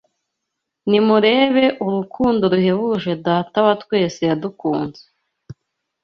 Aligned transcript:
Nimurebe 0.89 1.65
urukundo 1.85 2.43
ruhebuje 2.53 3.11
Data 3.25 3.57
wa 3.65 3.73
twese 3.81 4.21
yadukunze 4.29 5.03